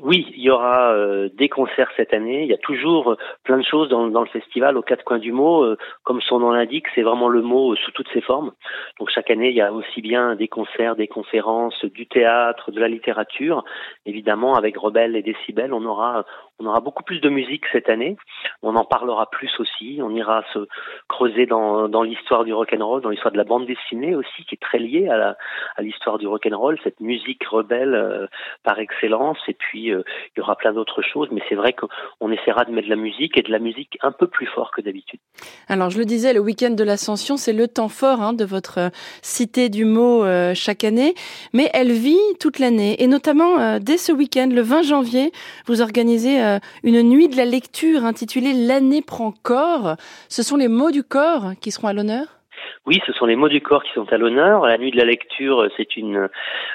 Oui, 0.00 0.26
il 0.34 0.42
y 0.42 0.50
aura 0.50 0.92
euh, 0.94 1.28
des 1.34 1.48
concerts 1.48 1.90
cette 1.96 2.12
année. 2.14 2.42
Il 2.42 2.48
y 2.48 2.54
a 2.54 2.58
toujours 2.58 3.12
euh, 3.12 3.16
plein 3.44 3.58
de 3.58 3.64
choses 3.64 3.88
dans, 3.88 4.08
dans 4.08 4.22
le 4.22 4.26
festival 4.26 4.76
aux 4.76 4.82
quatre 4.82 5.04
coins 5.04 5.18
du 5.18 5.32
mot. 5.32 5.62
Euh, 5.62 5.76
comme 6.02 6.20
son 6.22 6.40
nom 6.40 6.50
l'indique, 6.50 6.86
c'est 6.94 7.02
vraiment 7.02 7.28
le 7.28 7.42
mot 7.42 7.76
sous 7.76 7.92
toutes 7.92 8.08
ses 8.12 8.22
formes. 8.22 8.52
Donc 8.98 9.10
chaque 9.10 9.30
année, 9.30 9.50
il 9.50 9.54
y 9.54 9.60
a 9.60 9.72
aussi 9.72 10.00
bien 10.00 10.34
des 10.34 10.48
concerts, 10.48 10.96
des 10.96 11.08
conférences, 11.08 11.84
du 11.84 12.06
théâtre, 12.06 12.72
de 12.72 12.80
la 12.80 12.88
littérature. 12.88 13.64
Évidemment, 14.04 14.56
avec 14.56 14.76
Rebelle 14.78 15.14
et 15.14 15.22
Décibel, 15.22 15.74
on 15.74 15.84
aura 15.84 16.24
on 16.62 16.66
aura 16.66 16.80
beaucoup 16.80 17.02
plus 17.02 17.20
de 17.20 17.28
musique 17.28 17.64
cette 17.72 17.88
année. 17.88 18.16
On 18.62 18.76
en 18.76 18.84
parlera 18.84 19.28
plus 19.30 19.50
aussi. 19.58 20.00
On 20.02 20.10
ira 20.10 20.44
se 20.52 20.66
creuser 21.08 21.46
dans, 21.46 22.02
l'histoire 22.02 22.44
du 22.44 22.54
rock 22.54 22.74
and 22.76 22.86
roll, 22.86 23.02
dans 23.02 23.10
l'histoire 23.10 23.32
de 23.32 23.38
la 23.38 23.44
bande 23.44 23.66
dessinée 23.66 24.14
aussi, 24.14 24.44
qui 24.48 24.54
est 24.54 24.60
très 24.60 24.78
liée 24.78 25.08
à, 25.08 25.36
l'histoire 25.80 26.18
du 26.18 26.26
rock 26.26 26.46
and 26.50 26.56
roll, 26.56 26.78
cette 26.84 27.00
musique 27.00 27.44
rebelle 27.44 28.28
par 28.62 28.78
excellence. 28.78 29.38
Et 29.48 29.54
puis 29.54 29.92
euh, 29.92 30.02
il 30.36 30.40
y 30.40 30.42
aura 30.42 30.56
plein 30.56 30.72
d'autres 30.72 31.02
choses, 31.02 31.28
mais 31.32 31.42
c'est 31.48 31.54
vrai 31.54 31.72
qu'on 31.72 32.30
essaiera 32.30 32.64
de 32.64 32.70
mettre 32.70 32.88
de 32.88 32.94
la 32.94 33.00
musique 33.00 33.36
et 33.36 33.42
de 33.42 33.50
la 33.50 33.58
musique 33.58 33.98
un 34.02 34.12
peu 34.12 34.26
plus 34.26 34.46
fort 34.46 34.70
que 34.70 34.80
d'habitude. 34.80 35.20
Alors 35.68 35.90
je 35.90 35.98
le 35.98 36.04
disais, 36.04 36.32
le 36.32 36.40
week-end 36.40 36.70
de 36.70 36.84
l'Ascension, 36.84 37.36
c'est 37.36 37.52
le 37.52 37.68
temps 37.68 37.88
fort 37.88 38.20
hein, 38.20 38.32
de 38.32 38.44
votre 38.44 38.78
euh, 38.78 38.88
cité 39.22 39.68
du 39.68 39.84
mot 39.84 40.24
euh, 40.24 40.54
chaque 40.54 40.84
année, 40.84 41.14
mais 41.52 41.70
elle 41.74 41.92
vit 41.92 42.18
toute 42.40 42.58
l'année 42.58 43.02
et 43.02 43.06
notamment 43.06 43.78
dès 43.78 43.96
ce 43.96 44.12
week-end, 44.12 44.48
le 44.50 44.62
20 44.62 44.82
janvier, 44.82 45.32
vous 45.66 45.82
organisez 45.82 46.51
une 46.82 47.02
nuit 47.02 47.28
de 47.28 47.36
la 47.36 47.44
lecture 47.44 48.04
intitulée 48.04 48.52
L'année 48.52 49.02
prend 49.02 49.32
corps. 49.42 49.96
Ce 50.28 50.42
sont 50.42 50.56
les 50.56 50.68
mots 50.68 50.90
du 50.90 51.02
corps 51.02 51.52
qui 51.60 51.70
seront 51.70 51.88
à 51.88 51.92
l'honneur? 51.92 52.41
Oui, 52.84 53.00
ce 53.06 53.12
sont 53.12 53.26
les 53.26 53.36
mots 53.36 53.48
du 53.48 53.60
corps 53.60 53.84
qui 53.84 53.92
sont 53.92 54.12
à 54.12 54.18
l'honneur. 54.18 54.66
La 54.66 54.76
nuit 54.76 54.90
de 54.90 54.96
la 54.96 55.04
lecture, 55.04 55.68
c'est 55.76 55.96
une 55.96 56.28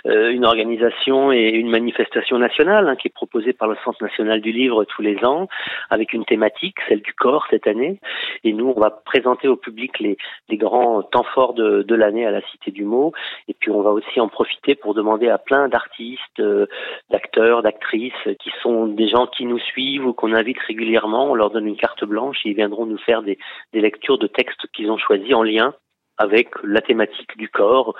euh, 0.05 0.31
une 0.31 0.45
organisation 0.45 1.33
et 1.33 1.49
une 1.49 1.69
manifestation 1.69 2.37
nationale 2.37 2.87
hein, 2.87 2.95
qui 2.95 3.09
est 3.09 3.13
proposée 3.13 3.51
par 3.51 3.67
le 3.67 3.75
Centre 3.83 4.01
national 4.01 4.39
du 4.39 4.53
livre 4.53 4.85
tous 4.85 5.01
les 5.01 5.23
ans, 5.25 5.49
avec 5.89 6.13
une 6.13 6.23
thématique, 6.23 6.77
celle 6.87 7.01
du 7.01 7.13
corps 7.13 7.45
cette 7.49 7.67
année. 7.67 7.99
Et 8.45 8.53
nous, 8.53 8.73
on 8.73 8.79
va 8.79 8.89
présenter 8.89 9.49
au 9.49 9.57
public 9.57 9.99
les, 9.99 10.17
les 10.47 10.57
grands 10.57 11.03
temps 11.03 11.25
forts 11.33 11.53
de, 11.53 11.83
de 11.83 11.95
l'année 11.95 12.25
à 12.25 12.31
la 12.31 12.41
Cité 12.51 12.71
du 12.71 12.85
Mot. 12.85 13.11
Et 13.49 13.53
puis, 13.53 13.71
on 13.71 13.81
va 13.81 13.91
aussi 13.91 14.21
en 14.21 14.29
profiter 14.29 14.75
pour 14.75 14.93
demander 14.93 15.27
à 15.27 15.37
plein 15.37 15.67
d'artistes, 15.67 16.39
euh, 16.39 16.67
d'acteurs, 17.09 17.63
d'actrices, 17.63 18.13
qui 18.39 18.51
sont 18.61 18.87
des 18.87 19.09
gens 19.09 19.27
qui 19.27 19.45
nous 19.45 19.59
suivent 19.59 20.05
ou 20.05 20.13
qu'on 20.13 20.33
invite 20.33 20.59
régulièrement. 20.59 21.31
On 21.31 21.35
leur 21.35 21.49
donne 21.49 21.67
une 21.67 21.75
carte 21.75 22.05
blanche 22.05 22.37
et 22.45 22.49
ils 22.49 22.55
viendront 22.55 22.85
nous 22.85 22.97
faire 22.99 23.23
des, 23.23 23.37
des 23.73 23.81
lectures 23.81 24.17
de 24.17 24.27
textes 24.27 24.67
qu'ils 24.73 24.89
ont 24.89 24.97
choisis 24.97 25.33
en 25.33 25.43
lien 25.43 25.73
avec 26.17 26.49
la 26.63 26.81
thématique 26.81 27.37
du 27.37 27.49
corps, 27.49 27.95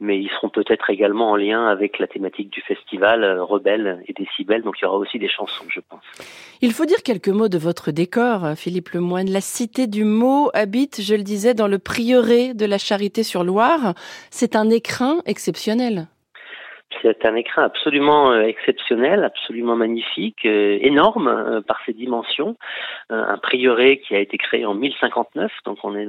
mais 0.00 0.18
ils 0.18 0.30
seront 0.30 0.50
peut-être 0.50 0.90
également 0.90 1.30
en 1.30 1.36
lien 1.36 1.66
avec 1.66 1.98
la 1.98 2.06
thématique 2.06 2.50
du 2.50 2.60
festival 2.60 3.24
euh, 3.24 3.42
Rebelle 3.42 4.02
et 4.06 4.12
Décibel, 4.12 4.62
donc 4.62 4.76
il 4.80 4.84
y 4.84 4.88
aura 4.88 4.98
aussi 4.98 5.18
des 5.18 5.28
chansons, 5.28 5.64
je 5.68 5.80
pense. 5.80 6.02
Il 6.60 6.72
faut 6.72 6.84
dire 6.84 7.02
quelques 7.02 7.28
mots 7.28 7.48
de 7.48 7.58
votre 7.58 7.90
décor, 7.90 8.54
Philippe 8.56 8.90
Lemoine. 8.90 9.30
La 9.30 9.40
Cité 9.40 9.86
du 9.86 10.04
Mot 10.04 10.50
habite, 10.54 11.00
je 11.00 11.14
le 11.14 11.22
disais, 11.22 11.54
dans 11.54 11.68
le 11.68 11.78
prieuré 11.78 12.54
de 12.54 12.66
la 12.66 12.78
Charité-sur-Loire. 12.78 13.94
C'est 14.30 14.56
un 14.56 14.70
écrin 14.70 15.18
exceptionnel. 15.26 16.06
C'est 17.00 17.24
un 17.24 17.34
écrin 17.36 17.62
absolument 17.62 18.32
euh, 18.32 18.42
exceptionnel, 18.42 19.24
absolument 19.24 19.76
magnifique, 19.76 20.44
euh, 20.44 20.78
énorme 20.80 21.62
par 21.66 21.80
ses 21.86 21.92
dimensions. 21.92 22.56
un 23.10 23.38
prieuré 23.38 23.98
qui 23.98 24.14
a 24.14 24.20
été 24.20 24.36
créé 24.38 24.66
en 24.66 24.74
1059, 24.74 25.50
donc 25.64 25.78
on 25.84 25.96
est 25.96 26.06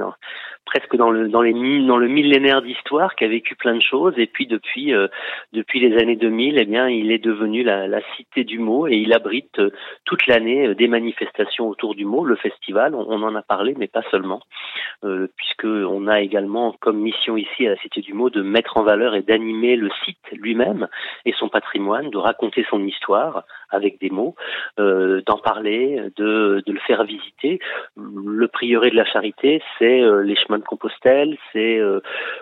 presque 0.65 0.95
dans 0.95 1.11
le 1.11 1.27
dans 1.27 1.41
le 1.41 2.07
millénaire 2.07 2.61
d'histoire 2.61 3.15
qui 3.15 3.25
a 3.25 3.27
vécu 3.27 3.55
plein 3.55 3.75
de 3.75 3.81
choses. 3.81 4.13
Et 4.17 4.27
puis 4.27 4.47
depuis 4.47 4.93
euh, 4.93 5.07
depuis 5.51 5.79
les 5.79 5.97
années 5.97 6.15
2000 6.15 6.57
eh 6.57 6.65
bien 6.65 6.89
il 6.89 7.11
est 7.11 7.23
devenu 7.23 7.63
la, 7.63 8.01
cité 8.15 8.43
du 8.43 8.59
mot 8.59 8.87
et 8.87 8.95
il 8.95 9.13
abrite 9.13 9.59
euh, 9.59 9.71
toute 10.05 10.25
l'année 10.27 10.67
euh, 10.67 10.75
des 10.75 10.87
manifestations 10.87 11.67
autour 11.67 11.95
du 11.95 12.05
mot. 12.05 12.25
Le 12.25 12.35
festival 12.35 12.95
on, 12.95 13.23
en 13.23 13.35
a 13.35 13.41
parlé 13.41 13.75
mais 13.77 13.87
pas 13.87 14.03
seulement 14.11 14.41
euh, 15.03 15.27
puisque 15.35 15.65
on 15.65 16.07
a 16.07 16.21
également 16.21 16.75
comme 16.79 16.99
mission 16.99 17.37
ici 17.37 17.67
à 17.67 17.71
la 17.71 17.77
cité 17.77 18.01
du 18.01 18.13
mot 18.13 18.29
de 18.29 18.41
mettre 18.41 18.77
en 18.77 18.83
valeur 18.83 19.15
et 19.15 19.21
d'animer 19.21 19.75
le 19.75 19.89
site 20.05 20.17
lui-même 20.31 20.72
et 21.25 21.33
son 21.33 21.49
patrimoine 21.49 22.09
de 22.09 22.17
raconter 22.17 22.65
son 22.69 22.83
histoire 22.83 23.43
avec 23.69 23.99
des 23.99 24.09
mots 24.09 24.35
d'en 24.77 25.37
parler 25.37 26.01
de 26.15 26.63
le 26.65 26.79
faire 26.79 27.03
visiter 27.03 27.59
le 27.97 28.47
prieuré 28.47 28.89
de 28.89 28.95
la 28.95 29.05
charité 29.05 29.61
c'est 29.79 30.01
les 30.23 30.35
chemins 30.35 30.59
de 30.59 30.63
Compostelle, 30.63 31.37
c'est 31.51 31.77
euh, 31.77 31.99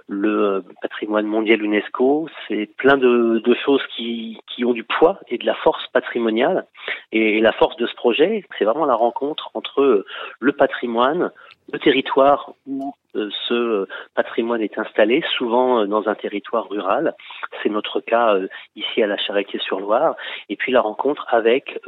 le 0.08 0.64
patrimoine 0.82 1.26
mondial 1.26 1.62
UNESCO, 1.62 2.30
c'est 2.48 2.68
plein 2.78 2.98
de, 2.98 3.42
choses 3.66 3.82
qui, 3.96 4.40
ont 4.64 4.74
du 4.74 4.84
poids 4.84 5.20
et 5.28 5.38
de 5.38 5.46
la 5.46 5.56
force 5.56 5.86
patrimoniale. 5.92 6.66
Et, 7.12 7.42
la 7.42 7.52
force 7.52 7.76
de 7.78 7.88
ce 7.88 7.96
projet, 7.96 8.46
c'est 8.58 8.66
vraiment 8.66 8.86
la 8.86 8.96
rencontre 8.96 9.50
entre 9.54 10.06
le 10.40 10.52
patrimoine, 10.52 11.32
le 11.72 11.80
territoire 11.80 12.54
où 12.68 12.94
euh, 13.16 13.30
ce 13.48 13.88
patrimoine 14.16 14.62
est 14.62 14.78
installé, 14.78 15.24
souvent 15.38 15.80
euh, 15.80 15.86
dans 15.86 16.08
un 16.08 16.16
territoire 16.16 16.70
rural. 16.70 17.16
C'est 17.62 17.70
notre 17.70 18.00
cas 18.00 18.38
ici 18.76 19.02
à 19.04 19.08
la 19.08 19.18
Charretier-sur-Loire. 19.18 20.16
Et 20.50 20.56
puis 20.56 20.72
la 20.72 20.82
rencontre 20.82 21.26
avec 21.30 21.80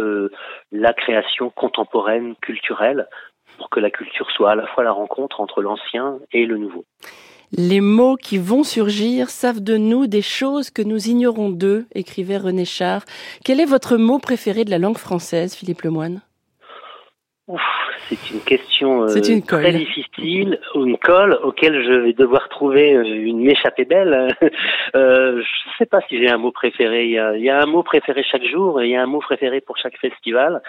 la 0.71 0.93
création 0.93 1.49
contemporaine 1.49 2.35
culturelle 2.41 3.07
pour 3.57 3.69
que 3.69 3.79
la 3.79 3.91
culture 3.91 4.29
soit 4.31 4.51
à 4.51 4.55
la 4.55 4.67
fois 4.67 4.83
la 4.83 4.91
rencontre 4.91 5.41
entre 5.41 5.61
l'ancien 5.61 6.19
et 6.31 6.45
le 6.45 6.57
nouveau. 6.57 6.85
Les 7.55 7.81
mots 7.81 8.15
qui 8.15 8.39
vont 8.39 8.63
surgir 8.63 9.29
savent 9.29 9.63
de 9.63 9.77
nous 9.77 10.07
des 10.07 10.23
choses 10.23 10.71
que 10.71 10.81
nous 10.81 11.07
ignorons 11.07 11.51
d'eux, 11.51 11.85
écrivait 11.93 12.37
René 12.37 12.65
Char. 12.65 13.03
Quel 13.45 13.59
est 13.59 13.65
votre 13.65 13.97
mot 13.97 14.17
préféré 14.17 14.65
de 14.65 14.71
la 14.71 14.79
langue 14.79 14.97
française, 14.97 15.55
Philippe 15.55 15.83
Lemoine 15.83 16.21
c'est 18.09 18.31
une 18.31 18.41
question 18.41 19.03
euh, 19.03 19.41
très 19.47 19.71
difficile, 19.71 20.59
une 20.75 20.97
colle 20.97 21.39
auquel 21.43 21.83
je 21.83 21.93
vais 21.93 22.13
devoir 22.13 22.49
trouver 22.49 22.93
euh, 22.93 23.03
une 23.03 23.41
m'échappée 23.41 23.85
belle. 23.85 24.35
euh, 24.95 25.41
je 25.41 25.69
ne 25.69 25.73
sais 25.77 25.85
pas 25.85 26.01
si 26.09 26.17
j'ai 26.17 26.29
un 26.29 26.37
mot 26.37 26.51
préféré. 26.51 27.05
Il 27.05 27.11
y, 27.11 27.19
a, 27.19 27.35
il 27.35 27.43
y, 27.43 27.49
a, 27.49 27.61
un 27.61 27.65
mot 27.65 27.83
préféré 27.83 28.23
chaque 28.23 28.43
jour, 28.45 28.81
et 28.81 28.85
il 28.85 28.91
y 28.91 28.95
a 28.95 29.03
un 29.03 29.07
mot 29.07 29.19
préféré 29.19 29.61
pour 29.61 29.77
chaque 29.77 29.97
festival. 29.97 30.61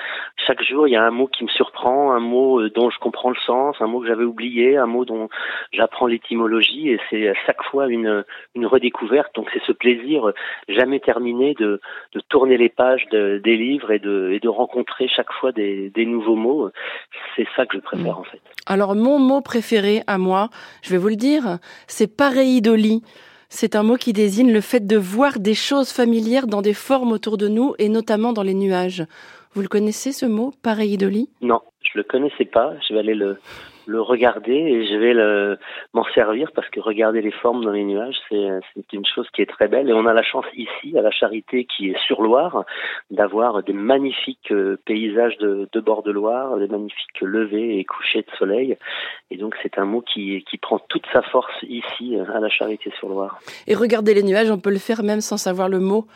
Chaque 0.47 0.62
jour, 0.62 0.87
il 0.87 0.93
y 0.93 0.97
a 0.97 1.03
un 1.03 1.11
mot 1.11 1.26
qui 1.26 1.45
me 1.45 1.49
surprend, 1.49 2.12
un 2.12 2.21
mot 2.21 2.69
dont 2.69 2.91
je 2.91 2.99
comprends 2.99 3.31
le 3.31 3.41
sens, 3.47 3.76
un 3.81 3.87
mot 3.87 4.00
que 4.00 4.07
j'avais 4.07 4.25
oublié, 4.25 4.76
un 4.76 4.87
mot 4.87 5.05
dont 5.05 5.29
j'apprends 5.73 6.07
l'étymologie, 6.07 6.91
et 6.91 7.00
c'est 7.11 7.29
à 7.29 7.35
chaque 7.47 7.62
fois 7.64 7.88
une, 7.88 8.25
une 8.55 8.67
redécouverte. 8.67 9.35
Donc 9.35 9.50
c'est 9.53 9.62
ce 9.67 9.73
plaisir 9.73 10.33
jamais 10.69 11.00
terminé 11.00 11.55
de, 11.55 11.81
de 12.12 12.21
tourner 12.29 12.57
les 12.57 12.69
pages 12.69 13.07
de, 13.11 13.41
des 13.43 13.57
livres 13.57 13.91
et 13.91 13.99
de, 13.99 14.31
et 14.33 14.41
de 14.41 14.49
rencontrer 14.49 15.09
chaque 15.09 15.33
fois 15.33 15.53
des, 15.53 15.91
des 15.91 16.07
nouveaux 16.07 16.37
mots 16.37 16.71
c'est 17.37 17.47
ça 17.57 17.66
que 17.66 17.78
je 17.78 17.83
préfère 17.83 18.19
en 18.19 18.25
fait. 18.25 18.40
Alors 18.66 18.95
mon 18.95 19.19
mot 19.19 19.40
préféré 19.40 20.02
à 20.07 20.19
moi, 20.19 20.49
je 20.83 20.90
vais 20.90 20.99
vous 20.99 21.09
le 21.09 21.16
dire, 21.16 21.59
c'est 21.87 22.16
pareidolie. 22.16 23.02
C'est 23.49 23.76
un 23.76 23.83
mot 23.85 23.97
qui 23.97 24.12
désigne 24.12 24.52
le 24.52 24.61
fait 24.61 24.85
de 24.85 24.97
voir 24.97 25.38
des 25.38 25.54
choses 25.54 25.93
familières 25.93 26.49
dans 26.49 26.62
des 26.62 26.75
formes 26.75 27.12
autour 27.12 27.37
de 27.37 27.47
nous 27.47 27.75
et 27.78 27.88
notamment 27.88 28.33
dans 28.33 28.43
les 28.43 28.54
nuages. 28.54 29.04
Vous 29.52 29.62
le 29.62 29.69
connaissez 29.69 30.11
ce 30.11 30.26
mot, 30.26 30.52
pareidolie 30.62 31.28
Non, 31.40 31.61
je 31.83 31.99
le 31.99 32.02
connaissais 32.02 32.47
pas. 32.47 32.73
Je 32.88 32.95
vais 32.95 33.00
aller 33.00 33.14
le, 33.14 33.38
le 33.87 34.00
regarder 34.00 34.53
et 34.53 34.87
je 34.87 34.97
vais 34.97 35.59
m'en 35.93 36.05
servir 36.14 36.50
parce 36.55 36.69
que 36.69 36.81
regarder 36.81 37.21
les 37.21 37.31
formes 37.31 37.64
dans 37.64 37.71
les 37.71 37.85
nuages, 37.85 38.17
c'est, 38.29 38.49
c'est 38.75 38.93
une 38.93 39.07
chose 39.07 39.29
qui 39.35 39.43
est 39.43 39.50
très 39.50 39.69
belle. 39.69 39.88
Et 39.88 39.93
on 39.93 40.07
a 40.07 40.12
la 40.12 40.23
chance 40.23 40.47
ici, 40.55 40.97
à 40.99 41.03
la 41.03 41.11
Charité, 41.11 41.64
qui 41.64 41.91
est 41.91 41.99
sur 42.07 42.23
Loire, 42.23 42.64
d'avoir 43.11 43.62
des 43.62 43.73
magnifiques 43.73 44.50
euh, 44.53 44.79
paysages 44.85 45.37
de, 45.38 45.69
de 45.73 45.81
bord 45.81 46.03
de 46.03 46.11
Loire, 46.11 46.57
des 46.59 46.69
magnifiques 46.69 47.21
levées 47.21 47.79
et 47.79 47.85
couchers 47.85 48.23
de 48.23 48.37
soleil. 48.38 48.76
Et 49.31 49.37
donc 49.37 49.55
c'est 49.62 49.79
un 49.79 49.85
mot 49.85 50.00
qui, 50.00 50.45
qui 50.49 50.59
prend 50.59 50.79
toute 50.79 51.07
sa 51.12 51.23
force 51.23 51.55
ici, 51.62 52.17
à 52.35 52.41
la 52.41 52.49
Charité 52.49 52.93
sur 52.99 53.09
Loire. 53.09 53.38
Et 53.67 53.75
regarder 53.75 54.14
les 54.14 54.23
nuages, 54.23 54.50
on 54.50 54.59
peut 54.59 54.71
le 54.71 54.79
faire 54.79 55.03
même 55.03 55.21
sans 55.21 55.37
savoir 55.37 55.69
le 55.69 55.81
mot 55.81 56.07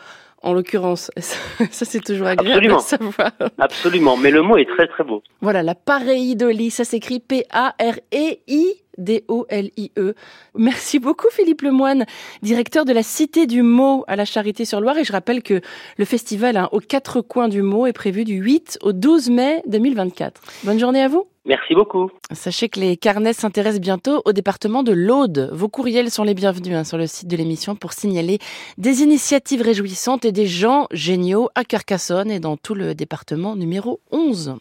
en 0.41 0.53
l'occurrence. 0.53 1.11
Ça, 1.17 1.85
c'est 1.85 2.03
toujours 2.03 2.27
agréable 2.27 2.71
Absolument. 2.73 2.77
à 2.77 2.81
savoir. 2.81 3.31
Absolument, 3.57 4.17
mais 4.17 4.31
le 4.31 4.41
mot 4.41 4.57
est 4.57 4.65
très 4.65 4.87
très 4.87 5.03
beau. 5.03 5.21
Voilà, 5.41 5.63
la 5.63 5.75
pareidolie, 5.75 6.71
ça 6.71 6.83
s'écrit 6.83 7.19
P-A-R-E-I. 7.19 8.65
D-O-L-I-E. 8.99 10.13
Merci 10.55 10.99
beaucoup 10.99 11.27
Philippe 11.31 11.61
Lemoine, 11.61 12.05
directeur 12.41 12.85
de 12.85 12.93
la 12.93 13.03
Cité 13.03 13.47
du 13.47 13.63
mot 13.63 14.03
à 14.07 14.15
la 14.15 14.25
Charité-sur-Loire. 14.25 14.97
Et 14.97 15.03
je 15.03 15.11
rappelle 15.11 15.41
que 15.41 15.61
le 15.97 16.05
festival 16.05 16.57
hein, 16.57 16.69
aux 16.71 16.79
quatre 16.79 17.21
coins 17.21 17.49
du 17.49 17.61
mot 17.61 17.87
est 17.87 17.93
prévu 17.93 18.23
du 18.23 18.35
8 18.35 18.79
au 18.83 18.93
12 18.93 19.29
mai 19.29 19.63
2024. 19.67 20.41
Bonne 20.63 20.79
journée 20.79 21.01
à 21.01 21.07
vous. 21.07 21.25
Merci 21.45 21.73
beaucoup. 21.73 22.11
Sachez 22.31 22.69
que 22.69 22.79
les 22.79 22.95
carnets 22.95 23.33
s'intéressent 23.33 23.81
bientôt 23.81 24.21
au 24.25 24.33
département 24.33 24.83
de 24.83 24.91
l'Aude. 24.91 25.49
Vos 25.51 25.67
courriels 25.67 26.11
sont 26.11 26.23
les 26.23 26.35
bienvenus 26.35 26.75
hein, 26.75 26.83
sur 26.83 26.97
le 26.97 27.07
site 27.07 27.27
de 27.27 27.35
l'émission 27.35 27.75
pour 27.75 27.93
signaler 27.93 28.37
des 28.77 29.01
initiatives 29.01 29.63
réjouissantes 29.63 30.25
et 30.25 30.31
des 30.31 30.45
gens 30.45 30.85
géniaux 30.91 31.49
à 31.55 31.63
Carcassonne 31.63 32.29
et 32.29 32.39
dans 32.39 32.55
tout 32.55 32.75
le 32.75 32.93
département 32.93 33.55
numéro 33.55 33.99
11. 34.11 34.59